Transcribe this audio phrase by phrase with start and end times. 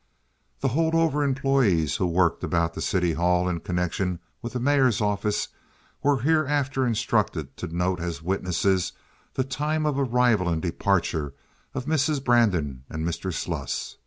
[0.61, 4.99] The hold over employees who worked about the City Hall in connection with the mayor's
[4.99, 5.49] office
[6.01, 8.93] were hereafter instructed to note as witnesses
[9.35, 11.35] the times of arrival and departure
[11.75, 12.23] of Mrs.
[12.23, 13.31] Brandon and Mr.
[13.31, 13.97] Sluss.